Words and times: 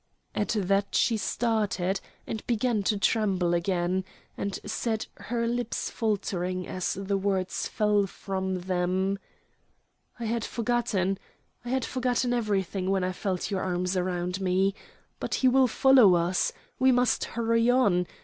At 0.33 0.55
that 0.57 0.95
she 0.95 1.15
started, 1.15 1.99
and 2.25 2.43
began 2.47 2.81
to 2.81 2.97
tremble 2.97 3.53
again, 3.53 4.03
and 4.35 4.57
said, 4.65 5.05
her 5.17 5.45
lips 5.47 5.91
faltering 5.91 6.67
as 6.67 6.95
the 6.95 7.17
words 7.19 7.67
fell 7.67 8.07
from 8.07 8.61
them: 8.61 9.19
"I 10.19 10.25
had 10.25 10.43
forgotten. 10.43 11.19
I 11.63 11.69
had 11.69 11.85
forgotten 11.85 12.33
everything 12.33 12.89
when 12.89 13.03
I 13.03 13.11
felt 13.11 13.51
your 13.51 13.61
arms 13.61 13.95
around 13.95 14.41
me; 14.41 14.73
but 15.19 15.35
he 15.35 15.47
will 15.47 15.67
follow 15.67 16.15
us. 16.15 16.51
We 16.79 16.91
must 16.91 17.23
hurry 17.25 17.69
on. 17.69 18.07